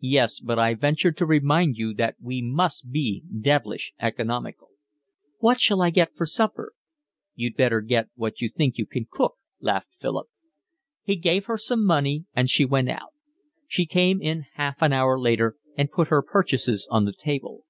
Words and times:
"Yes, 0.00 0.40
but 0.40 0.58
I 0.58 0.72
venture 0.72 1.12
to 1.12 1.26
remind 1.26 1.76
you 1.76 1.92
that 1.96 2.16
we 2.18 2.40
must 2.40 2.90
be 2.90 3.24
devilish 3.40 3.92
economical." 4.00 4.68
"What 5.36 5.60
shall 5.60 5.82
I 5.82 5.90
get 5.90 6.14
for 6.16 6.24
supper?" 6.24 6.72
"You'd 7.34 7.58
better 7.58 7.82
get 7.82 8.08
what 8.14 8.40
you 8.40 8.48
think 8.48 8.78
you 8.78 8.86
can 8.86 9.06
cook," 9.10 9.34
laughed 9.60 9.90
Philip. 9.98 10.28
He 11.02 11.16
gave 11.16 11.44
her 11.44 11.58
some 11.58 11.84
money 11.84 12.24
and 12.34 12.48
she 12.48 12.64
went 12.64 12.88
out. 12.88 13.12
She 13.68 13.84
came 13.84 14.18
in 14.22 14.46
half 14.54 14.80
an 14.80 14.94
hour 14.94 15.20
later 15.20 15.56
and 15.76 15.92
put 15.92 16.08
her 16.08 16.22
purchases 16.22 16.88
on 16.90 17.04
the 17.04 17.12
table. 17.12 17.64